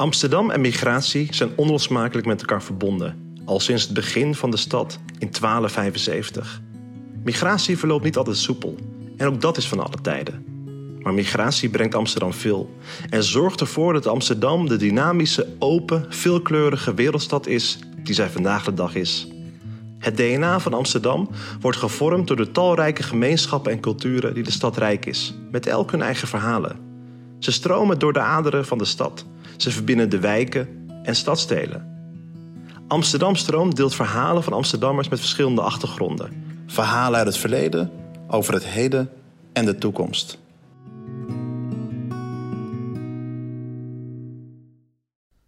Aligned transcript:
Amsterdam 0.00 0.50
en 0.50 0.60
migratie 0.60 1.28
zijn 1.30 1.50
onlosmakelijk 1.56 2.26
met 2.26 2.40
elkaar 2.40 2.62
verbonden, 2.62 3.34
al 3.44 3.60
sinds 3.60 3.82
het 3.82 3.94
begin 3.94 4.34
van 4.34 4.50
de 4.50 4.56
stad 4.56 4.98
in 5.18 5.28
1275. 5.30 6.60
Migratie 7.24 7.78
verloopt 7.78 8.04
niet 8.04 8.16
altijd 8.16 8.36
soepel, 8.36 8.76
en 9.16 9.26
ook 9.26 9.40
dat 9.40 9.56
is 9.56 9.68
van 9.68 9.80
alle 9.80 10.00
tijden. 10.02 10.44
Maar 11.02 11.14
migratie 11.14 11.68
brengt 11.68 11.94
Amsterdam 11.94 12.32
veel 12.32 12.74
en 13.10 13.24
zorgt 13.24 13.60
ervoor 13.60 13.92
dat 13.92 14.06
Amsterdam 14.06 14.68
de 14.68 14.76
dynamische, 14.76 15.48
open, 15.58 16.06
veelkleurige 16.08 16.94
wereldstad 16.94 17.46
is 17.46 17.78
die 18.02 18.14
zij 18.14 18.30
vandaag 18.30 18.64
de 18.64 18.74
dag 18.74 18.94
is. 18.94 19.28
Het 19.98 20.16
DNA 20.16 20.60
van 20.60 20.74
Amsterdam 20.74 21.28
wordt 21.60 21.78
gevormd 21.78 22.26
door 22.26 22.36
de 22.36 22.50
talrijke 22.50 23.02
gemeenschappen 23.02 23.72
en 23.72 23.80
culturen 23.80 24.34
die 24.34 24.42
de 24.42 24.50
stad 24.50 24.76
rijk 24.76 25.06
is, 25.06 25.34
met 25.50 25.66
elk 25.66 25.90
hun 25.90 26.02
eigen 26.02 26.28
verhalen. 26.28 26.88
Ze 27.38 27.52
stromen 27.52 27.98
door 27.98 28.12
de 28.12 28.20
aderen 28.20 28.66
van 28.66 28.78
de 28.78 28.84
stad. 28.84 29.24
Ze 29.60 29.70
verbinden 29.70 30.10
de 30.10 30.18
wijken 30.18 30.88
en 31.02 31.16
stadstelen. 31.16 31.88
Amsterdam 32.88 33.34
Stroom 33.36 33.74
deelt 33.74 33.94
verhalen 33.94 34.42
van 34.42 34.52
Amsterdammers 34.52 35.08
met 35.08 35.18
verschillende 35.18 35.60
achtergronden. 35.60 36.44
Verhalen 36.66 37.18
uit 37.18 37.26
het 37.26 37.36
verleden, 37.36 37.90
over 38.28 38.54
het 38.54 38.64
heden 38.64 39.10
en 39.52 39.64
de 39.64 39.78
toekomst. 39.78 40.38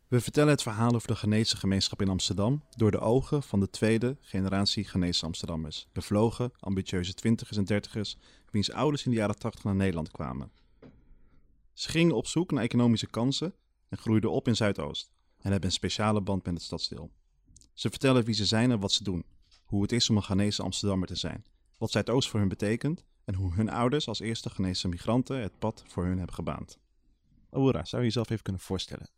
We 0.09 0.21
vertellen 0.21 0.51
het 0.51 0.63
verhaal 0.63 0.95
over 0.95 1.09
de 1.09 1.15
Ghanese 1.15 1.57
gemeenschap 1.57 2.01
in 2.01 2.09
Amsterdam 2.09 2.63
door 2.77 2.91
de 2.91 3.01
ogen 3.01 3.43
van 3.43 3.61
de 3.61 3.71
tweede 3.71 4.17
generatie 4.21 4.85
Ghanese 4.85 5.25
Amsterdammers. 5.25 5.87
Bevlogen, 5.93 6.53
ambitieuze 6.61 7.15
twintigers 7.15 7.59
en 7.59 7.65
dertigers, 7.65 8.17
wiens 8.51 8.73
ouders 8.73 9.05
in 9.05 9.11
de 9.11 9.17
jaren 9.17 9.39
tachtig 9.39 9.65
naar 9.65 9.75
Nederland 9.75 10.11
kwamen. 10.11 10.51
Ze 11.73 11.89
gingen 11.89 12.15
op 12.15 12.27
zoek 12.27 12.51
naar 12.51 12.63
economische 12.63 13.07
kansen 13.07 13.55
en 13.93 13.99
groeiden 13.99 14.31
op 14.31 14.49
in 14.49 14.57
Zuidoost 14.57 15.13
en 15.39 15.51
hebben 15.51 15.69
een 15.69 15.75
speciale 15.75 16.21
band 16.21 16.45
met 16.45 16.55
het 16.55 16.63
stadsdeel. 16.63 17.13
Ze 17.73 17.91
vertellen 17.91 18.25
wie 18.25 18.35
ze 18.35 18.47
zijn 18.47 18.71
en 18.71 18.81
wat 18.81 18.93
ze 18.93 19.05
doen, 19.05 19.25
hoe 19.65 19.83
het 19.83 19.93
is 19.93 20.11
om 20.11 20.17
een 20.17 20.23
Ghanese 20.23 20.63
Amsterdammer 20.63 21.09
te 21.09 21.15
zijn, 21.15 21.45
wat 21.79 21.91
Zuidoost 21.91 22.29
voor 22.29 22.41
hun 22.41 22.49
betekent 22.49 23.05
en 23.25 23.35
hoe 23.35 23.55
hun 23.55 23.71
ouders 23.71 24.09
als 24.09 24.21
eerste 24.21 24.51
Ghanese 24.51 24.89
migranten 24.89 25.41
het 25.41 25.59
pad 25.59 25.85
voor 25.87 26.05
hun 26.05 26.17
hebben 26.17 26.35
gebaand. 26.35 26.79
Aura, 27.51 27.85
zou 27.85 28.03
je 28.03 28.09
jezelf 28.09 28.31
even 28.31 28.43
kunnen 28.43 28.63
voorstellen? 28.63 29.09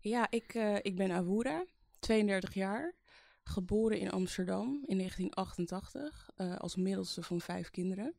Ja, 0.00 0.30
ik, 0.30 0.54
uh, 0.54 0.76
ik 0.82 0.96
ben 0.96 1.10
Awura, 1.10 1.64
32 1.98 2.54
jaar, 2.54 2.94
geboren 3.42 3.98
in 3.98 4.10
Amsterdam 4.10 4.84
in 4.86 4.96
1988 4.98 6.30
uh, 6.36 6.56
als 6.56 6.76
middelste 6.76 7.22
van 7.22 7.40
vijf 7.40 7.70
kinderen. 7.70 8.14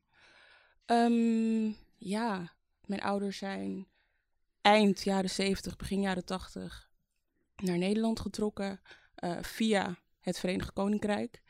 Um, 0.86 1.75
ja, 1.97 2.53
mijn 2.86 3.02
ouders 3.02 3.38
zijn 3.38 3.88
eind 4.66 5.04
jaren 5.04 5.30
70, 5.30 5.76
begin 5.76 6.02
jaren 6.02 6.26
80 6.26 6.90
naar 7.56 7.78
Nederland 7.78 8.20
getrokken 8.20 8.82
uh, 9.24 9.38
via 9.42 9.98
het 10.20 10.40
Verenigd 10.40 10.74
Koninkrijk. 10.74 11.42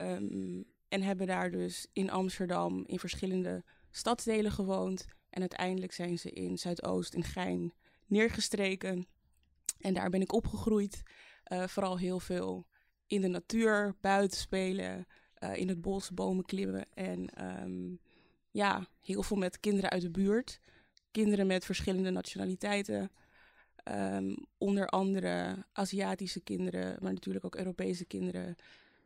Um, 0.00 0.64
en 0.88 1.02
hebben 1.02 1.26
daar 1.26 1.50
dus 1.50 1.86
in 1.92 2.10
Amsterdam 2.10 2.84
in 2.86 2.98
verschillende 2.98 3.64
stadsdelen 3.90 4.52
gewoond. 4.52 5.06
En 5.30 5.40
uiteindelijk 5.40 5.92
zijn 5.92 6.18
ze 6.18 6.30
in 6.30 6.58
Zuidoost, 6.58 7.14
in 7.14 7.24
Gein, 7.24 7.74
neergestreken. 8.06 9.06
En 9.78 9.94
daar 9.94 10.10
ben 10.10 10.20
ik 10.20 10.32
opgegroeid. 10.32 11.02
Uh, 11.52 11.66
vooral 11.66 11.98
heel 11.98 12.20
veel 12.20 12.66
in 13.06 13.20
de 13.20 13.28
natuur, 13.28 13.96
buiten 14.00 14.38
spelen, 14.38 15.06
uh, 15.38 15.56
in 15.56 15.68
het 15.68 15.80
bos, 15.80 16.10
bomen 16.10 16.44
klimmen. 16.44 16.86
En 16.94 17.44
um, 17.62 18.00
ja, 18.50 18.86
heel 19.00 19.22
veel 19.22 19.36
met 19.36 19.60
kinderen 19.60 19.90
uit 19.90 20.02
de 20.02 20.10
buurt. 20.10 20.60
Kinderen 21.12 21.46
met 21.46 21.64
verschillende 21.64 22.10
nationaliteiten. 22.10 23.10
Um, 23.84 24.46
onder 24.58 24.86
andere 24.86 25.66
Aziatische 25.72 26.40
kinderen, 26.40 26.98
maar 27.00 27.12
natuurlijk 27.12 27.44
ook 27.44 27.56
Europese 27.56 28.04
kinderen. 28.04 28.56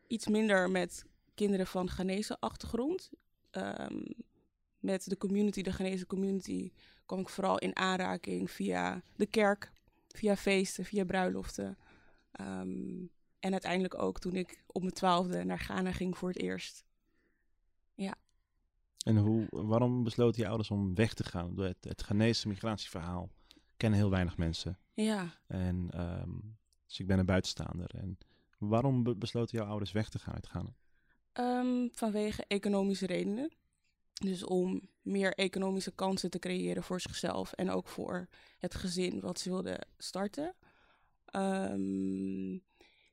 Iets 0.06 0.26
minder 0.26 0.70
met 0.70 1.04
kinderen 1.34 1.66
van 1.66 1.90
Ghanese 1.90 2.40
achtergrond. 2.40 3.10
Um, 3.52 4.04
met 4.78 5.08
de 5.08 5.16
community, 5.16 5.62
de 5.62 5.72
Ghanese 5.72 6.06
community, 6.06 6.72
kwam 7.06 7.20
ik 7.20 7.28
vooral 7.28 7.58
in 7.58 7.76
aanraking 7.76 8.50
via 8.50 9.02
de 9.16 9.26
kerk, 9.26 9.72
via 10.08 10.36
feesten, 10.36 10.84
via 10.84 11.04
bruiloften. 11.04 11.78
Um, 12.40 13.10
en 13.40 13.52
uiteindelijk 13.52 14.02
ook 14.02 14.18
toen 14.18 14.34
ik 14.34 14.62
op 14.66 14.82
mijn 14.82 14.94
twaalfde 14.94 15.44
naar 15.44 15.58
Ghana 15.58 15.92
ging 15.92 16.18
voor 16.18 16.28
het 16.28 16.38
eerst. 16.38 16.84
En 19.06 19.16
hoe, 19.16 19.46
waarom 19.50 20.02
besloten 20.02 20.42
je 20.42 20.48
ouders 20.48 20.70
om 20.70 20.94
weg 20.94 21.14
te 21.14 21.24
gaan? 21.24 21.60
Het, 21.60 21.76
het 21.80 22.02
Ghanese 22.02 22.48
migratieverhaal 22.48 23.30
kennen 23.76 23.98
heel 23.98 24.10
weinig 24.10 24.36
mensen. 24.36 24.78
Ja. 24.94 25.34
En 25.46 25.90
um, 26.20 26.56
dus 26.86 26.98
ik 27.00 27.06
ben 27.06 27.18
een 27.18 27.26
buitenstaander. 27.26 27.90
En 27.94 28.18
waarom 28.58 29.02
be 29.02 29.16
besloten 29.16 29.58
jouw 29.58 29.66
ouders 29.66 29.92
weg 29.92 30.08
te 30.08 30.18
gaan 30.18 30.34
uit 30.34 30.46
Ghana? 30.46 30.74
Um, 31.32 31.88
vanwege 31.92 32.44
economische 32.48 33.06
redenen. 33.06 33.52
Dus 34.12 34.44
om 34.44 34.88
meer 35.02 35.34
economische 35.34 35.92
kansen 35.92 36.30
te 36.30 36.38
creëren 36.38 36.82
voor 36.82 37.00
zichzelf 37.00 37.52
en 37.52 37.70
ook 37.70 37.88
voor 37.88 38.28
het 38.58 38.74
gezin 38.74 39.20
wat 39.20 39.38
ze 39.38 39.50
wilden 39.50 39.86
starten. 39.98 40.54
Um, 41.32 42.62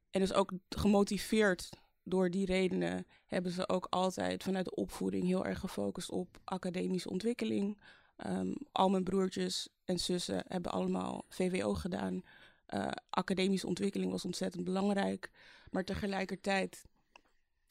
en 0.09 0.19
dus 0.19 0.33
ook 0.33 0.51
gemotiveerd 0.69 1.69
door 2.03 2.29
die 2.29 2.45
redenen 2.45 3.07
hebben 3.25 3.51
ze 3.51 3.69
ook 3.69 3.87
altijd 3.89 4.43
vanuit 4.43 4.65
de 4.65 4.75
opvoeding 4.75 5.25
heel 5.25 5.45
erg 5.45 5.59
gefocust 5.59 6.09
op 6.09 6.39
academische 6.43 7.09
ontwikkeling. 7.09 7.81
Um, 8.27 8.55
al 8.71 8.89
mijn 8.89 9.03
broertjes 9.03 9.69
en 9.85 9.99
zussen 9.99 10.43
hebben 10.47 10.71
allemaal 10.71 11.25
VWO 11.29 11.73
gedaan. 11.73 12.21
Uh, 12.73 12.87
academische 13.09 13.67
ontwikkeling 13.67 14.11
was 14.11 14.25
ontzettend 14.25 14.63
belangrijk. 14.63 15.31
Maar 15.69 15.83
tegelijkertijd 15.83 16.85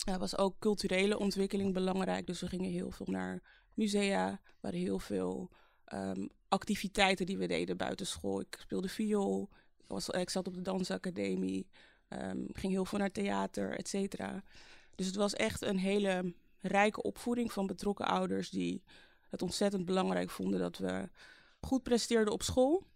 uh, 0.08 0.16
was 0.16 0.36
ook 0.38 0.58
culturele 0.58 1.18
ontwikkeling 1.18 1.72
belangrijk. 1.72 2.26
Dus 2.26 2.40
we 2.40 2.48
gingen 2.48 2.70
heel 2.70 2.90
veel 2.90 3.06
naar 3.06 3.42
musea. 3.74 4.40
Waren 4.60 4.78
heel 4.78 4.98
veel 4.98 5.50
um, 5.92 6.28
activiteiten 6.48 7.26
die 7.26 7.38
we 7.38 7.46
deden 7.46 7.76
buiten 7.76 8.06
school. 8.06 8.40
Ik 8.40 8.56
speelde 8.60 8.88
viool. 8.88 9.50
Was, 9.86 10.08
ik 10.08 10.30
zat 10.30 10.46
op 10.46 10.54
de 10.54 10.62
dansacademie. 10.62 11.66
Um, 12.12 12.46
ging 12.52 12.72
heel 12.72 12.84
veel 12.84 12.98
naar 12.98 13.12
theater, 13.12 13.78
et 13.78 13.88
cetera. 13.88 14.42
Dus 14.94 15.06
het 15.06 15.16
was 15.16 15.34
echt 15.34 15.62
een 15.62 15.78
hele 15.78 16.34
rijke 16.58 17.02
opvoeding 17.02 17.52
van 17.52 17.66
betrokken 17.66 18.06
ouders 18.06 18.50
die 18.50 18.82
het 19.28 19.42
ontzettend 19.42 19.84
belangrijk 19.84 20.30
vonden 20.30 20.60
dat 20.60 20.78
we 20.78 21.08
goed 21.60 21.82
presteerden 21.82 22.32
op 22.32 22.42
school. 22.42 22.86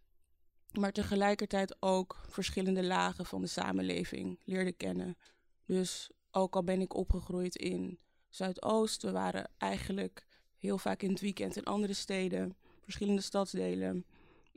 Maar 0.73 0.93
tegelijkertijd 0.93 1.77
ook 1.81 2.21
verschillende 2.29 2.85
lagen 2.85 3.27
van 3.27 3.41
de 3.41 3.47
samenleving 3.47 4.41
leerden 4.45 4.77
kennen. 4.77 5.17
Dus 5.65 6.11
ook 6.31 6.55
al 6.55 6.65
ben 6.65 6.81
ik 6.81 6.95
opgegroeid 6.95 7.57
in 7.57 7.99
Zuidoost, 8.29 9.03
we 9.03 9.11
waren 9.11 9.51
eigenlijk 9.59 10.27
heel 10.59 10.79
vaak 10.79 11.03
in 11.03 11.11
het 11.11 11.21
weekend 11.21 11.57
in 11.57 11.65
andere 11.65 11.93
steden, 11.93 12.57
verschillende 12.81 13.23
stadsdelen. 13.23 14.05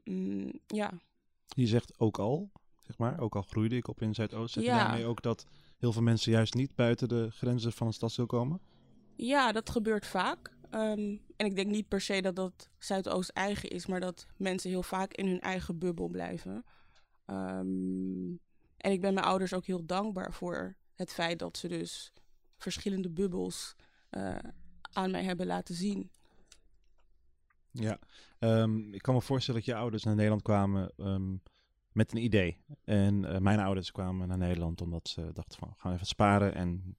Mm, 0.03 0.59
ja. 0.67 0.91
Je 1.47 1.67
zegt 1.67 1.99
ook 1.99 2.19
al, 2.19 2.51
zeg 2.89 2.97
maar, 2.97 3.19
ook 3.19 3.35
al 3.35 3.41
groeide 3.41 3.75
ik 3.75 3.87
op 3.87 4.01
in 4.01 4.13
Zuidoost. 4.13 4.53
Zeg 4.53 4.63
ja. 4.63 4.77
je 4.77 4.83
daarmee 4.83 5.05
ook 5.05 5.21
dat 5.21 5.45
heel 5.77 5.91
veel 5.91 6.01
mensen 6.01 6.31
juist 6.31 6.53
niet 6.53 6.75
buiten 6.75 7.07
de 7.07 7.29
grenzen 7.31 7.71
van 7.71 7.87
een 7.87 7.93
stadsdeel 7.93 8.25
komen? 8.25 8.61
Ja, 9.15 9.51
dat 9.51 9.69
gebeurt 9.69 10.05
vaak. 10.05 10.51
Um, 10.71 11.21
en 11.35 11.45
ik 11.45 11.55
denk 11.55 11.69
niet 11.69 11.87
per 11.87 12.01
se 12.01 12.21
dat 12.21 12.35
dat 12.35 12.69
Zuidoost 12.77 13.29
eigen 13.29 13.69
is, 13.69 13.85
maar 13.85 13.99
dat 13.99 14.27
mensen 14.37 14.69
heel 14.69 14.83
vaak 14.83 15.13
in 15.13 15.27
hun 15.27 15.39
eigen 15.39 15.77
bubbel 15.77 16.07
blijven. 16.07 16.65
Um, 17.25 18.39
en 18.77 18.91
ik 18.91 19.01
ben 19.01 19.13
mijn 19.13 19.25
ouders 19.25 19.53
ook 19.53 19.65
heel 19.65 19.85
dankbaar 19.85 20.33
voor 20.33 20.75
het 20.95 21.13
feit 21.13 21.39
dat 21.39 21.57
ze 21.57 21.67
dus 21.67 22.13
verschillende 22.57 23.09
bubbels 23.09 23.75
uh, 24.11 24.35
aan 24.91 25.11
mij 25.11 25.23
hebben 25.23 25.45
laten 25.45 25.75
zien. 25.75 26.11
Ja, 27.71 27.99
um, 28.39 28.93
ik 28.93 29.01
kan 29.01 29.13
me 29.13 29.21
voorstellen 29.21 29.59
dat 29.59 29.69
je 29.69 29.75
ouders 29.75 30.03
naar 30.03 30.15
Nederland 30.15 30.41
kwamen 30.41 30.91
um, 30.97 31.41
met 31.91 32.11
een 32.11 32.23
idee. 32.23 32.57
En 32.83 33.23
uh, 33.23 33.37
mijn 33.37 33.59
ouders 33.59 33.91
kwamen 33.91 34.27
naar 34.27 34.37
Nederland 34.37 34.81
omdat 34.81 35.07
ze 35.07 35.29
dachten 35.33 35.59
van, 35.59 35.73
gaan 35.77 35.89
we 35.89 35.95
even 35.95 36.07
sparen 36.07 36.55
en 36.55 36.97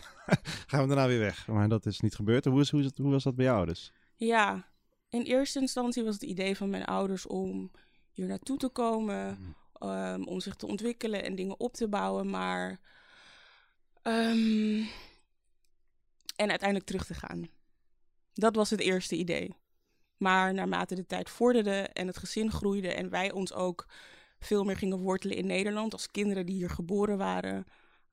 gaan 0.69 0.81
we 0.81 0.87
daarna 0.87 1.07
weer 1.07 1.19
weg. 1.19 1.47
Maar 1.47 1.69
dat 1.69 1.87
is 1.87 2.01
niet 2.01 2.15
gebeurd. 2.15 2.45
Hoe, 2.45 2.61
is, 2.61 2.71
hoe, 2.71 2.81
is 2.81 2.87
het, 2.87 2.99
hoe 2.99 3.11
was 3.11 3.25
dat 3.25 3.35
bij 3.35 3.45
jou 3.45 3.57
ouders? 3.57 3.93
Ja, 4.17 4.69
in 5.09 5.23
eerste 5.23 5.61
instantie 5.61 6.05
was 6.05 6.15
het 6.15 6.23
idee 6.23 6.57
van 6.57 6.71
mijn 6.71 6.85
ouders 6.85 7.27
om 7.27 7.71
hier 8.13 8.27
naartoe 8.27 8.57
te 8.57 8.69
komen, 8.69 9.39
mm. 9.39 9.89
um, 9.89 10.27
om 10.27 10.41
zich 10.41 10.55
te 10.55 10.67
ontwikkelen 10.67 11.25
en 11.25 11.35
dingen 11.35 11.61
op 11.61 11.73
te 11.73 11.89
bouwen. 11.89 12.31
Maar 12.31 12.81
Um, 14.07 14.89
en 16.37 16.51
uiteindelijk 16.51 16.85
terug 16.85 17.07
te 17.07 17.15
gaan. 17.15 17.49
Dat 18.33 18.55
was 18.55 18.71
het 18.71 18.81
eerste 18.81 19.17
idee. 19.17 19.57
Maar 20.25 20.55
naarmate 20.55 20.95
de 20.95 21.07
tijd 21.07 21.31
vorderde 21.31 21.81
en 21.93 22.07
het 22.07 22.17
gezin 22.17 22.51
groeide 22.51 22.93
en 22.95 23.11
wij 23.11 23.33
ons 23.33 23.53
ook 23.53 23.87
veel 24.39 24.65
meer 24.65 24.77
gingen 24.77 24.99
wortelen 24.99 25.37
in 25.37 25.47
Nederland 25.47 25.93
als 25.93 26.11
kinderen 26.11 26.47
die 26.47 26.55
hier 26.55 26.71
geboren 26.71 27.19
waren, 27.19 27.65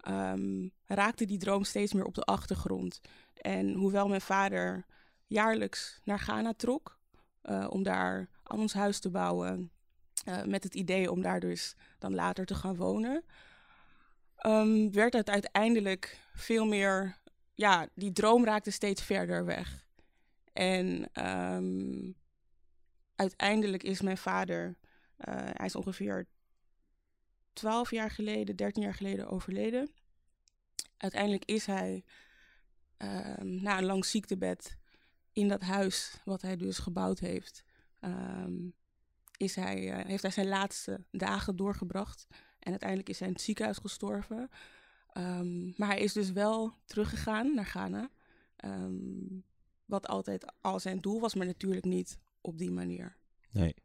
um, 0.08 0.72
raakte 0.86 1.26
die 1.26 1.38
droom 1.38 1.64
steeds 1.64 1.94
meer 1.94 2.06
op 2.06 2.16
de 2.16 2.24
achtergrond. 2.24 3.02
En 3.34 3.74
hoewel 3.74 4.08
mijn 4.08 4.22
vader 4.22 4.86
jaarlijks 5.28 6.00
naar 6.04 6.20
Ghana 6.20 6.54
trok 6.54 7.00
uh, 7.44 7.68
om 7.70 7.84
daar 7.84 8.30
aan 8.44 8.60
ons 8.60 8.74
huis 8.74 9.00
te 9.00 9.10
bouwen 9.10 9.72
Uh, 10.26 10.44
met 10.44 10.64
het 10.64 10.76
idee 10.76 11.12
om 11.12 11.22
daar 11.22 11.40
dus 11.40 11.76
dan 12.00 12.16
later 12.16 12.46
te 12.46 12.56
gaan 12.56 12.76
wonen. 12.76 13.24
Um, 14.46 14.92
werd 14.92 15.14
het 15.14 15.30
uiteindelijk 15.30 16.20
veel 16.34 16.66
meer, 16.66 17.18
ja, 17.54 17.88
die 17.96 18.12
droom 18.12 18.46
raakte 18.46 18.72
steeds 18.72 19.04
verder 19.04 19.46
weg. 19.46 19.86
En 20.54 21.10
um, 21.28 22.16
uiteindelijk 23.16 23.84
is 23.84 24.02
mijn 24.02 24.18
vader, 24.18 24.78
uh, 25.18 25.36
hij 25.36 25.66
is 25.66 25.76
ongeveer 25.76 26.28
12 27.54 27.92
jaar 27.92 28.12
geleden, 28.12 28.56
13 28.56 28.84
jaar 28.84 28.94
geleden 28.94 29.30
overleden. 29.30 29.92
Uiteindelijk 30.98 31.46
is 31.46 31.66
hij 31.66 32.04
um, 32.98 33.62
na 33.62 33.78
een 33.78 33.86
lang 33.86 34.06
ziektebed 34.06 34.78
in 35.34 35.48
dat 35.48 35.62
huis 35.62 36.22
wat 36.24 36.42
hij 36.42 36.58
dus 36.58 36.78
gebouwd 36.78 37.20
heeft, 37.20 37.64
um, 38.00 38.74
is 39.38 39.56
hij, 39.56 40.00
uh, 40.00 40.06
heeft 40.06 40.22
hij 40.22 40.32
zijn 40.32 40.48
laatste 40.48 41.04
dagen 41.12 41.56
doorgebracht. 41.56 42.28
En 42.60 42.72
uiteindelijk 42.72 43.10
is 43.10 43.20
hij 43.20 43.28
in 43.28 43.34
het 43.34 43.44
ziekenhuis 43.44 43.78
gestorven. 43.78 44.50
Maar 45.76 45.88
hij 45.88 46.00
is 46.00 46.14
dus 46.14 46.32
wel 46.32 46.74
teruggegaan 46.86 47.56
naar 47.56 47.66
Ghana. 47.66 48.10
Wat 49.92 50.08
altijd 50.08 50.54
al 50.62 50.80
zijn 50.80 51.00
doel 51.00 51.20
was, 51.20 51.36
maar 51.36 51.46
natuurlijk 51.46 51.86
niet 51.86 52.20
op 52.42 52.58
die 52.58 52.72
manier. 52.72 53.16
Nee. 53.52 53.76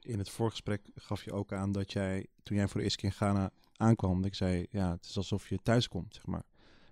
in 0.00 0.18
het 0.18 0.30
voorgesprek 0.30 0.80
gaf 0.94 1.24
je 1.24 1.32
ook 1.32 1.52
aan 1.52 1.72
dat 1.72 1.92
jij, 1.92 2.26
toen 2.42 2.56
jij 2.56 2.68
voor 2.68 2.76
de 2.76 2.82
eerste 2.82 2.98
keer 2.98 3.08
in 3.08 3.16
Ghana 3.16 3.50
aankwam, 3.76 4.16
dat 4.16 4.26
ik 4.26 4.34
zei, 4.34 4.66
ja, 4.70 4.90
het 4.90 5.04
is 5.04 5.16
alsof 5.16 5.48
je 5.48 5.58
thuis 5.62 5.88
komt, 5.88 6.14
zeg 6.14 6.26
maar. 6.26 6.44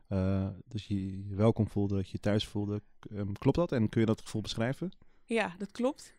Uh, 0.08 0.48
dus 0.68 0.86
je 0.86 1.28
je 1.28 1.34
welkom 1.34 1.68
voelde, 1.68 1.94
dat 1.94 2.04
je 2.04 2.12
je 2.12 2.20
thuis 2.20 2.46
voelde. 2.46 2.82
Um, 3.10 3.32
klopt 3.32 3.56
dat? 3.56 3.72
En 3.72 3.88
kun 3.88 4.00
je 4.00 4.06
dat 4.06 4.20
gevoel 4.20 4.42
beschrijven? 4.42 4.92
Ja, 5.24 5.54
dat 5.58 5.70
klopt. 5.70 6.14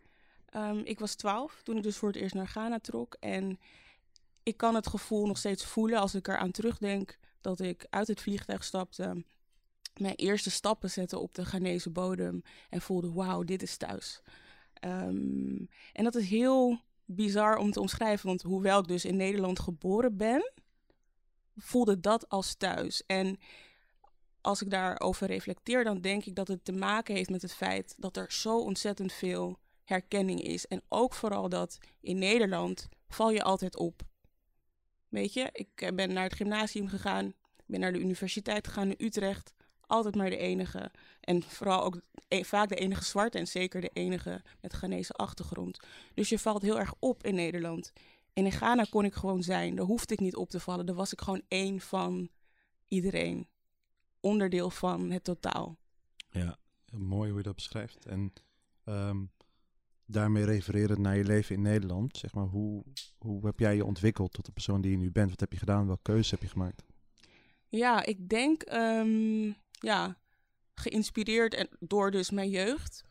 Um, 0.56 0.78
ik 0.78 1.00
was 1.00 1.16
twaalf 1.16 1.62
toen 1.64 1.78
ik 1.78 1.84
dus 1.84 1.98
voor 1.98 2.08
het 2.08 2.18
eerst 2.18 2.36
naar 2.36 2.48
Ghana 2.48 2.80
trok. 2.80 3.18
En 3.20 3.60
ik 4.44 4.58
kan 4.58 4.76
het 4.76 4.88
gevoel 4.88 5.26
nog 5.26 5.38
steeds 5.38 5.66
voelen 5.66 6.00
als 6.00 6.16
ik 6.16 6.28
eraan 6.28 6.52
terugdenk 6.52 7.18
dat 7.42 7.60
ik 7.60 7.86
uit 7.90 8.08
het 8.08 8.22
vliegtuig 8.22 8.64
stapte. 8.64 9.24
Mijn 10.00 10.16
eerste 10.16 10.52
stappen 10.52 10.90
zette 10.90 11.20
op 11.20 11.34
de 11.34 11.46
Ghanese 11.46 11.90
bodem 11.90 12.44
en 12.70 12.82
voelde, 12.82 13.12
wauw, 13.12 13.44
dit 13.44 13.62
is 13.62 13.78
thuis. 13.78 14.22
Um, 14.86 15.70
en 15.94 16.04
dat 16.04 16.16
is 16.16 16.30
heel 16.30 16.80
bizar 17.06 17.58
om 17.58 17.72
te 17.72 17.80
omschrijven, 17.80 18.28
want 18.28 18.42
hoewel 18.42 18.80
ik 18.80 18.88
dus 18.88 19.06
in 19.06 19.16
Nederland 19.16 19.60
geboren 19.60 20.18
ben, 20.18 20.52
voelde 21.56 22.00
dat 22.00 22.30
als 22.30 22.56
thuis. 22.56 23.04
En 23.06 23.38
als 24.42 24.62
ik 24.62 24.70
daarover 24.70 25.28
reflecteer, 25.28 25.84
dan 25.84 26.02
denk 26.02 26.26
ik 26.26 26.36
dat 26.36 26.48
het 26.48 26.66
te 26.66 26.72
maken 26.72 27.16
heeft 27.16 27.30
met 27.30 27.42
het 27.42 27.54
feit 27.54 27.96
dat 27.98 28.18
er 28.18 28.32
zo 28.32 28.60
ontzettend 28.60 29.14
veel 29.14 29.60
herkenning 29.84 30.42
is. 30.42 30.68
En 30.68 30.82
ook 30.90 31.14
vooral 31.14 31.50
dat 31.50 31.78
in 32.02 32.18
Nederland 32.18 32.90
val 33.08 33.32
je 33.32 33.44
altijd 33.44 33.78
op. 33.78 34.02
Weet 35.10 35.34
je, 35.34 35.50
ik 35.52 35.92
ben 35.96 36.14
naar 36.14 36.24
het 36.24 36.36
gymnasium 36.36 36.88
gegaan, 36.88 37.34
ben 37.66 37.80
naar 37.80 37.94
de 37.94 38.00
universiteit 38.00 38.68
gegaan 38.68 38.90
in 38.92 39.06
Utrecht. 39.06 39.54
Altijd 39.94 40.16
maar 40.16 40.30
de 40.30 40.38
enige. 40.38 40.92
En 41.20 41.44
vooral 41.44 41.84
ook 41.84 42.02
e-, 42.28 42.44
vaak 42.44 42.70
de 42.70 42.76
enige 42.76 43.04
zwarte 43.04 43.38
en 43.38 43.48
zeker 43.48 43.82
de 43.82 43.90
enige 43.94 44.42
met 44.62 44.74
Ghanese 44.74 45.14
achtergrond. 45.14 45.80
Dus 46.14 46.30
je 46.30 46.40
valt 46.40 46.62
heel 46.62 46.80
erg 46.80 46.94
op 47.00 47.24
in 47.24 47.36
Nederland. 47.36 47.94
En 48.34 48.46
in 48.46 48.52
Ghana 48.52 48.86
kon 48.90 49.06
ik 49.06 49.14
gewoon 49.14 49.44
zijn. 49.44 49.76
Daar 49.76 49.86
hoefde 49.86 50.14
ik 50.14 50.20
niet 50.20 50.36
op 50.36 50.50
te 50.50 50.60
vallen. 50.60 50.86
Daar 50.86 50.96
was 50.96 51.12
ik 51.12 51.22
gewoon 51.22 51.42
één 51.48 51.80
van 51.80 52.30
iedereen 52.88 53.48
onderdeel 54.20 54.70
van 54.70 55.12
het 55.12 55.24
totaal. 55.24 55.78
Ja, 56.30 56.58
mooi 56.92 57.30
hoe 57.30 57.38
je 57.38 57.44
dat 57.44 57.56
beschrijft. 57.56 58.06
En 58.06 58.34
um, 58.86 59.32
daarmee 60.06 60.46
refereren 60.46 61.02
naar 61.02 61.18
je 61.18 61.24
leven 61.26 61.56
in 61.56 61.62
Nederland. 61.62 62.18
Zeg 62.18 62.34
maar, 62.34 62.48
hoe, 62.48 62.84
hoe 63.18 63.46
heb 63.46 63.60
jij 63.60 63.76
je 63.76 63.86
ontwikkeld 63.86 64.34
tot 64.34 64.46
de 64.46 64.52
persoon 64.52 64.82
die 64.82 64.92
je 64.92 64.98
nu 64.98 65.12
bent? 65.12 65.30
Wat 65.30 65.40
heb 65.40 65.52
je 65.52 65.60
gedaan? 65.60 65.86
Welke 65.88 66.02
keuze 66.02 66.30
heb 66.30 66.42
je 66.42 66.50
gemaakt? 66.50 66.84
Ja, 67.70 68.06
ik 68.06 68.30
denk 68.30 68.72
um, 68.72 69.56
ja, 69.84 70.18
geïnspireerd 70.74 71.54
en 71.54 71.70
door 71.80 72.12
dus 72.12 72.30
mijn 72.30 72.50
jeugd 72.50 73.04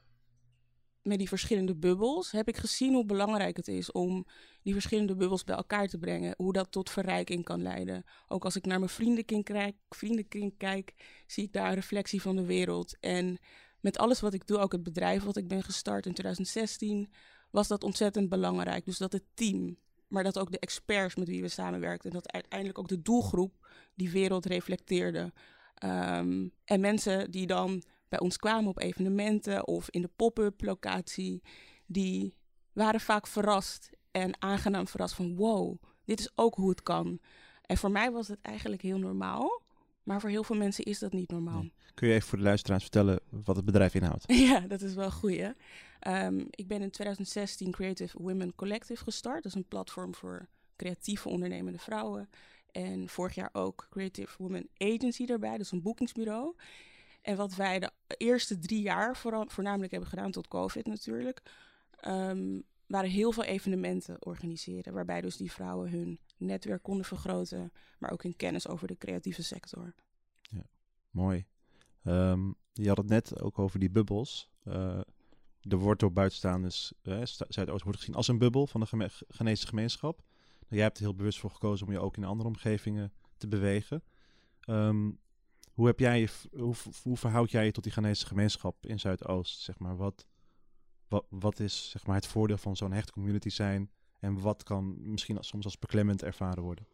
met 1.02 1.18
die 1.18 1.28
verschillende 1.28 1.74
bubbels 1.74 2.30
heb 2.30 2.48
ik 2.48 2.56
gezien 2.56 2.94
hoe 2.94 3.04
belangrijk 3.04 3.56
het 3.56 3.68
is 3.68 3.92
om 3.92 4.26
die 4.62 4.72
verschillende 4.72 5.16
bubbels 5.16 5.44
bij 5.44 5.56
elkaar 5.56 5.88
te 5.88 5.98
brengen. 5.98 6.34
Hoe 6.36 6.52
dat 6.52 6.72
tot 6.72 6.90
verrijking 6.90 7.44
kan 7.44 7.62
leiden. 7.62 8.04
Ook 8.28 8.44
als 8.44 8.56
ik 8.56 8.66
naar 8.66 8.78
mijn 8.78 8.90
vriendenkring 8.90 9.44
kijk, 9.44 9.76
vriendenkring 9.88 10.54
kijk, 10.56 10.94
zie 11.26 11.44
ik 11.44 11.52
daar 11.52 11.68
een 11.68 11.74
reflectie 11.74 12.22
van 12.22 12.36
de 12.36 12.44
wereld. 12.44 12.96
En 13.00 13.38
met 13.80 13.98
alles 13.98 14.20
wat 14.20 14.34
ik 14.34 14.46
doe, 14.46 14.58
ook 14.58 14.72
het 14.72 14.82
bedrijf 14.82 15.22
wat 15.22 15.36
ik 15.36 15.48
ben 15.48 15.62
gestart 15.62 16.06
in 16.06 16.12
2016, 16.12 17.12
was 17.50 17.68
dat 17.68 17.84
ontzettend 17.84 18.28
belangrijk. 18.28 18.84
Dus 18.84 18.98
dat 18.98 19.12
het 19.12 19.24
team, 19.34 19.78
maar 20.08 20.22
dat 20.22 20.38
ook 20.38 20.52
de 20.52 20.58
experts 20.58 21.14
met 21.14 21.28
wie 21.28 21.42
we 21.42 21.48
samenwerkten, 21.48 22.10
en 22.10 22.16
dat 22.16 22.32
uiteindelijk 22.32 22.78
ook 22.78 22.88
de 22.88 23.02
doelgroep 23.02 23.68
die 23.94 24.10
wereld 24.10 24.46
reflecteerde. 24.46 25.32
Um, 25.84 26.52
en 26.64 26.80
mensen 26.80 27.30
die 27.30 27.46
dan 27.46 27.82
bij 28.08 28.20
ons 28.20 28.36
kwamen 28.36 28.70
op 28.70 28.80
evenementen 28.80 29.66
of 29.66 29.90
in 29.90 30.02
de 30.02 30.10
pop-up 30.16 30.64
locatie, 30.64 31.42
die 31.86 32.34
waren 32.72 33.00
vaak 33.00 33.26
verrast 33.26 33.90
en 34.10 34.42
aangenaam 34.42 34.88
verrast 34.88 35.14
van 35.14 35.36
wow, 35.36 35.82
dit 36.04 36.20
is 36.20 36.32
ook 36.34 36.54
hoe 36.54 36.68
het 36.68 36.82
kan. 36.82 37.20
En 37.62 37.76
voor 37.76 37.90
mij 37.90 38.10
was 38.10 38.28
het 38.28 38.40
eigenlijk 38.42 38.82
heel 38.82 38.98
normaal, 38.98 39.62
maar 40.02 40.20
voor 40.20 40.30
heel 40.30 40.44
veel 40.44 40.56
mensen 40.56 40.84
is 40.84 40.98
dat 40.98 41.12
niet 41.12 41.30
normaal. 41.30 41.64
Kun 41.94 42.08
je 42.08 42.14
even 42.14 42.28
voor 42.28 42.38
de 42.38 42.44
luisteraars 42.44 42.82
vertellen 42.82 43.20
wat 43.30 43.56
het 43.56 43.64
bedrijf 43.64 43.94
inhoudt? 43.94 44.24
ja, 44.48 44.60
dat 44.60 44.80
is 44.80 44.94
wel 44.94 45.10
goed. 45.10 45.38
Um, 45.38 45.54
ehm, 46.00 46.38
ik 46.50 46.68
ben 46.68 46.82
in 46.82 46.90
2016 46.90 47.70
Creative 47.70 48.22
Women 48.22 48.54
Collective 48.54 49.02
gestart. 49.02 49.42
Dat 49.42 49.52
is 49.52 49.54
een 49.54 49.68
platform 49.68 50.14
voor 50.14 50.48
creatieve 50.76 51.28
ondernemende 51.28 51.78
vrouwen. 51.78 52.28
En 52.72 53.08
vorig 53.08 53.34
jaar 53.34 53.50
ook 53.52 53.86
Creative 53.90 54.34
Women 54.38 54.68
Agency 54.76 55.26
daarbij, 55.26 55.56
is 55.56 55.70
een 55.70 55.82
boekingsbureau. 55.82 56.54
En 57.22 57.36
wat 57.36 57.54
wij 57.54 57.78
de 57.78 57.90
eerste 58.16 58.58
drie 58.58 58.82
jaar 58.82 59.16
voornamelijk 59.46 59.90
hebben 59.90 60.08
gedaan, 60.08 60.30
tot 60.30 60.48
COVID 60.48 60.86
natuurlijk, 60.86 61.42
um, 62.06 62.62
waren 62.86 63.10
heel 63.10 63.32
veel 63.32 63.44
evenementen 63.44 64.26
organiseren. 64.26 64.92
Waarbij 64.92 65.20
dus 65.20 65.36
die 65.36 65.52
vrouwen 65.52 65.90
hun 65.90 66.18
netwerk 66.36 66.82
konden 66.82 67.04
vergroten, 67.04 67.72
maar 67.98 68.12
ook 68.12 68.22
hun 68.22 68.36
kennis 68.36 68.68
over 68.68 68.86
de 68.86 68.96
creatieve 68.96 69.42
sector. 69.42 69.94
Ja, 70.40 70.66
mooi. 71.10 71.46
Um, 72.04 72.54
je 72.72 72.88
had 72.88 72.96
het 72.96 73.08
net 73.08 73.40
ook 73.40 73.58
over 73.58 73.78
die 73.78 73.90
bubbels. 73.90 74.50
Uh, 74.64 75.00
er 75.60 75.76
wordt 75.76 76.00
door 76.00 76.12
buitenstaanders, 76.12 76.92
uh, 77.02 77.20
Zuidoost 77.24 77.84
wordt 77.84 77.98
gezien 77.98 78.14
als 78.14 78.28
een 78.28 78.38
bubbel 78.38 78.66
van 78.66 78.80
de 78.80 79.08
Ghanese 79.28 79.66
gemeenschap. 79.66 80.22
Jij 80.76 80.82
hebt 80.82 80.98
er 80.98 81.04
heel 81.04 81.14
bewust 81.14 81.38
voor 81.38 81.50
gekozen 81.50 81.86
om 81.86 81.92
je 81.92 81.98
ook 81.98 82.16
in 82.16 82.24
andere 82.24 82.48
omgevingen 82.48 83.12
te 83.36 83.48
bewegen. 83.48 84.02
Um, 84.66 85.18
hoe, 85.72 85.86
heb 85.86 85.98
jij 85.98 86.20
je, 86.20 86.28
hoe, 86.52 86.74
hoe 87.02 87.16
verhoud 87.16 87.50
jij 87.50 87.64
je 87.64 87.72
tot 87.72 87.82
die 87.82 87.92
Ghanese 87.92 88.26
gemeenschap 88.26 88.86
in 88.86 89.00
Zuidoost? 89.00 89.60
Zeg 89.60 89.78
maar? 89.78 89.96
wat, 89.96 90.26
wat, 91.08 91.24
wat 91.28 91.60
is 91.60 91.90
zeg 91.90 92.06
maar, 92.06 92.16
het 92.16 92.26
voordeel 92.26 92.56
van 92.56 92.76
zo'n 92.76 92.92
hechte 92.92 93.12
community 93.12 93.48
zijn? 93.48 93.90
En 94.18 94.40
wat 94.40 94.62
kan 94.62 95.10
misschien 95.10 95.36
soms 95.40 95.64
als 95.64 95.78
beklemmend 95.78 96.22
ervaren 96.22 96.62
worden? 96.62 96.86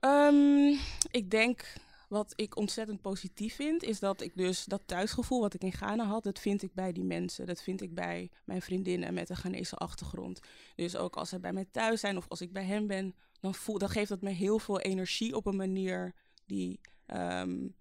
Um, 0.00 0.78
ik 1.10 1.30
denk 1.30 1.74
wat 2.10 2.32
ik 2.36 2.56
ontzettend 2.56 3.00
positief 3.00 3.54
vind, 3.54 3.82
is 3.82 3.98
dat 3.98 4.20
ik 4.20 4.36
dus 4.36 4.64
dat 4.64 4.82
thuisgevoel 4.86 5.40
wat 5.40 5.54
ik 5.54 5.62
in 5.62 5.72
Ghana 5.72 6.04
had, 6.04 6.24
dat 6.24 6.38
vind 6.38 6.62
ik 6.62 6.74
bij 6.74 6.92
die 6.92 7.04
mensen. 7.04 7.46
Dat 7.46 7.62
vind 7.62 7.80
ik 7.80 7.94
bij 7.94 8.30
mijn 8.44 8.62
vriendinnen 8.62 9.14
met 9.14 9.28
een 9.28 9.36
Ghanese 9.36 9.76
achtergrond. 9.76 10.40
Dus 10.74 10.96
ook 10.96 11.16
als 11.16 11.28
ze 11.28 11.40
bij 11.40 11.52
mij 11.52 11.64
thuis 11.70 12.00
zijn 12.00 12.16
of 12.16 12.28
als 12.28 12.40
ik 12.40 12.52
bij 12.52 12.64
hen 12.64 12.86
ben, 12.86 13.14
dan, 13.40 13.54
voel, 13.54 13.78
dan 13.78 13.88
geeft 13.88 14.08
dat 14.08 14.22
me 14.22 14.30
heel 14.30 14.58
veel 14.58 14.80
energie 14.80 15.36
op 15.36 15.46
een 15.46 15.56
manier 15.56 16.14
die 16.46 16.80
um, 17.06 17.76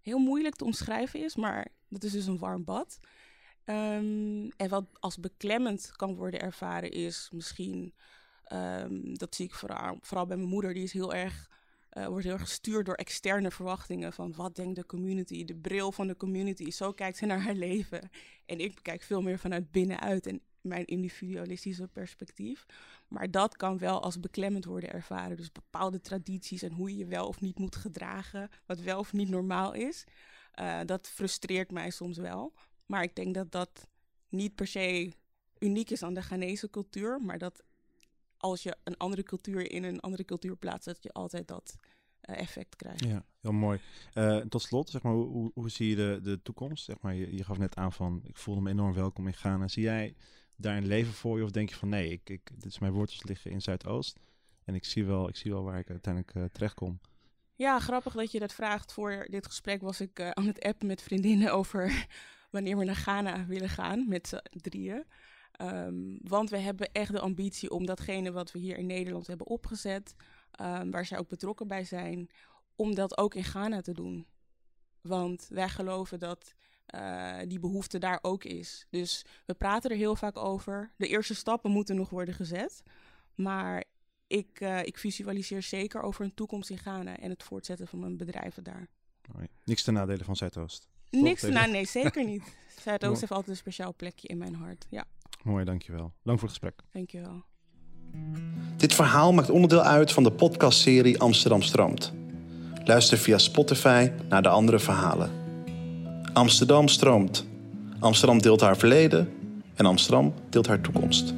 heel 0.00 0.18
moeilijk 0.18 0.56
te 0.56 0.64
omschrijven 0.64 1.24
is, 1.24 1.36
maar 1.36 1.68
dat 1.88 2.02
is 2.02 2.12
dus 2.12 2.26
een 2.26 2.38
warm 2.38 2.64
bad. 2.64 2.98
Um, 3.64 4.48
en 4.56 4.68
wat 4.68 4.86
als 4.92 5.18
beklemmend 5.18 5.92
kan 5.96 6.14
worden 6.14 6.40
ervaren 6.40 6.90
is 6.90 7.28
misschien, 7.32 7.94
um, 8.52 9.18
dat 9.18 9.34
zie 9.34 9.46
ik 9.46 9.54
vooral, 9.54 9.98
vooral 10.00 10.26
bij 10.26 10.36
mijn 10.36 10.48
moeder, 10.48 10.74
die 10.74 10.82
is 10.82 10.92
heel 10.92 11.14
erg, 11.14 11.48
uh, 11.92 12.06
wordt 12.06 12.24
heel 12.24 12.32
erg 12.32 12.42
gestuurd 12.42 12.86
door 12.86 12.94
externe 12.94 13.50
verwachtingen 13.50 14.12
van 14.12 14.34
wat 14.36 14.56
denkt 14.56 14.76
de 14.76 14.86
community, 14.86 15.44
de 15.44 15.56
bril 15.56 15.92
van 15.92 16.06
de 16.06 16.16
community. 16.16 16.70
Zo 16.70 16.92
kijkt 16.92 17.16
ze 17.16 17.26
naar 17.26 17.40
haar 17.40 17.54
leven. 17.68 18.10
En 18.46 18.60
ik 18.60 18.78
kijk 18.82 19.02
veel 19.02 19.22
meer 19.22 19.38
vanuit 19.38 19.70
binnenuit 19.70 20.26
en 20.26 20.40
mijn 20.60 20.84
individualistische 20.84 21.88
perspectief. 21.88 22.66
Maar 23.08 23.30
dat 23.30 23.56
kan 23.56 23.78
wel 23.78 24.02
als 24.02 24.20
beklemmend 24.20 24.64
worden 24.64 24.92
ervaren. 24.92 25.36
Dus 25.36 25.52
bepaalde 25.52 26.00
tradities 26.00 26.62
en 26.62 26.72
hoe 26.72 26.90
je 26.90 26.96
je 26.96 27.06
wel 27.06 27.26
of 27.26 27.40
niet 27.40 27.58
moet 27.58 27.76
gedragen, 27.76 28.48
wat 28.66 28.80
wel 28.80 28.98
of 28.98 29.12
niet 29.12 29.28
normaal 29.28 29.72
is. 29.72 30.04
Uh, 30.60 30.80
dat 30.84 31.08
frustreert 31.08 31.70
mij 31.70 31.90
soms 31.90 32.16
wel. 32.16 32.52
Maar 32.86 33.02
ik 33.02 33.14
denk 33.14 33.34
dat 33.34 33.52
dat 33.52 33.88
niet 34.28 34.54
per 34.54 34.66
se 34.66 35.12
uniek 35.58 35.90
is 35.90 36.02
aan 36.02 36.14
de 36.14 36.22
Ghanese 36.22 36.70
cultuur, 36.70 37.20
maar 37.22 37.38
dat 37.38 37.62
als 38.38 38.62
je 38.62 38.76
een 38.84 38.96
andere 38.96 39.22
cultuur 39.22 39.70
in 39.70 39.84
een 39.84 40.00
andere 40.00 40.24
cultuur 40.24 40.56
plaatst, 40.56 40.84
dat 40.84 41.02
je 41.02 41.12
altijd 41.12 41.48
dat 41.48 41.76
uh, 42.22 42.38
effect 42.38 42.76
krijgt. 42.76 43.04
Ja, 43.04 43.24
heel 43.40 43.52
mooi. 43.52 43.80
Uh, 44.14 44.36
tot 44.36 44.62
slot, 44.62 44.90
zeg 44.90 45.02
maar, 45.02 45.12
hoe, 45.12 45.50
hoe 45.54 45.70
zie 45.70 45.88
je 45.88 45.96
de, 45.96 46.18
de 46.22 46.42
toekomst? 46.42 46.84
Zeg 46.84 47.00
maar, 47.00 47.14
je, 47.14 47.36
je 47.36 47.44
gaf 47.44 47.58
net 47.58 47.76
aan 47.76 47.92
van, 47.92 48.20
ik 48.24 48.36
voelde 48.36 48.60
me 48.60 48.70
enorm 48.70 48.94
welkom 48.94 49.26
in 49.26 49.34
Ghana. 49.34 49.68
Zie 49.68 49.82
jij 49.82 50.14
daar 50.56 50.76
een 50.76 50.86
leven 50.86 51.12
voor 51.12 51.38
je? 51.38 51.44
Of 51.44 51.50
denk 51.50 51.68
je 51.68 51.76
van 51.76 51.88
nee, 51.88 52.10
ik, 52.10 52.30
ik, 52.30 52.50
dit 52.54 52.64
is 52.64 52.78
mijn 52.78 52.92
wortels 52.92 53.22
liggen 53.24 53.50
in 53.50 53.60
Zuidoost. 53.60 54.18
En 54.64 54.74
ik 54.74 54.84
zie 54.84 55.04
wel, 55.04 55.28
ik 55.28 55.36
zie 55.36 55.50
wel 55.50 55.62
waar 55.62 55.78
ik 55.78 55.90
uiteindelijk 55.90 56.34
uh, 56.34 56.44
terecht 56.52 56.74
kom. 56.74 57.00
Ja, 57.54 57.78
grappig 57.78 58.14
dat 58.14 58.32
je 58.32 58.38
dat 58.38 58.52
vraagt. 58.52 58.92
Voor 58.92 59.26
dit 59.30 59.46
gesprek 59.46 59.80
was 59.80 60.00
ik 60.00 60.18
uh, 60.18 60.30
aan 60.30 60.46
het 60.46 60.60
appen 60.60 60.86
met 60.86 61.02
vriendinnen 61.02 61.52
over 61.52 62.06
wanneer 62.50 62.76
we 62.76 62.84
naar 62.84 62.96
Ghana 62.96 63.46
willen 63.46 63.68
gaan 63.68 64.08
met 64.08 64.28
z'n 64.28 64.40
drieën. 64.50 65.04
Um, 65.62 66.18
want 66.22 66.50
we 66.50 66.58
hebben 66.58 66.92
echt 66.92 67.12
de 67.12 67.20
ambitie 67.20 67.70
om 67.70 67.86
datgene 67.86 68.32
wat 68.32 68.52
we 68.52 68.58
hier 68.58 68.78
in 68.78 68.86
Nederland 68.86 69.26
hebben 69.26 69.46
opgezet, 69.46 70.14
um, 70.60 70.90
waar 70.90 71.06
zij 71.06 71.18
ook 71.18 71.28
betrokken 71.28 71.68
bij 71.68 71.84
zijn, 71.84 72.30
om 72.76 72.94
dat 72.94 73.18
ook 73.18 73.34
in 73.34 73.44
Ghana 73.44 73.80
te 73.80 73.92
doen. 73.92 74.26
Want 75.00 75.46
wij 75.50 75.68
geloven 75.68 76.18
dat 76.18 76.54
uh, 76.94 77.36
die 77.46 77.58
behoefte 77.58 77.98
daar 77.98 78.18
ook 78.22 78.44
is. 78.44 78.86
Dus 78.90 79.24
we 79.46 79.54
praten 79.54 79.90
er 79.90 79.96
heel 79.96 80.16
vaak 80.16 80.36
over. 80.36 80.92
De 80.96 81.08
eerste 81.08 81.34
stappen 81.34 81.70
moeten 81.70 81.96
nog 81.96 82.10
worden 82.10 82.34
gezet. 82.34 82.82
Maar 83.34 83.84
ik, 84.26 84.60
uh, 84.60 84.82
ik 84.82 84.98
visualiseer 84.98 85.62
zeker 85.62 86.02
over 86.02 86.24
een 86.24 86.34
toekomst 86.34 86.70
in 86.70 86.78
Ghana 86.78 87.18
en 87.18 87.30
het 87.30 87.42
voortzetten 87.42 87.88
van 87.88 87.98
mijn 87.98 88.16
bedrijven 88.16 88.64
daar. 88.64 88.88
Niks 89.64 89.82
ten 89.82 89.94
nadele 89.94 90.24
van 90.24 90.36
Zuidoost. 90.36 90.88
Niks 91.10 91.42
nee, 91.42 91.86
zeker 91.86 92.24
niet. 92.24 92.42
Zuidoost 92.84 93.20
heeft 93.20 93.32
altijd 93.32 93.50
een 93.50 93.56
speciaal 93.56 93.94
plekje 93.94 94.28
in 94.28 94.38
mijn 94.38 94.54
hart. 94.54 94.86
Ja. 94.90 95.06
Mooi, 95.42 95.64
dankjewel. 95.64 96.12
Dank 96.22 96.38
voor 96.38 96.48
het 96.48 96.58
gesprek. 96.58 96.82
Dankjewel. 96.92 97.44
Dit 98.76 98.94
verhaal 98.94 99.32
maakt 99.32 99.50
onderdeel 99.50 99.82
uit 99.82 100.12
van 100.12 100.22
de 100.22 100.32
podcastserie 100.32 101.20
Amsterdam 101.20 101.62
Stroomt. 101.62 102.12
Luister 102.84 103.18
via 103.18 103.38
Spotify 103.38 104.10
naar 104.28 104.42
de 104.42 104.48
andere 104.48 104.78
verhalen. 104.78 105.30
Amsterdam 106.32 106.88
stroomt. 106.88 107.46
Amsterdam 107.98 108.38
deelt 108.42 108.60
haar 108.60 108.76
verleden 108.76 109.32
en 109.74 109.86
Amsterdam 109.86 110.34
deelt 110.50 110.66
haar 110.66 110.80
toekomst. 110.80 111.34